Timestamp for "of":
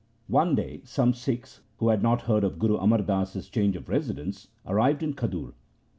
2.43-2.57, 3.75-3.87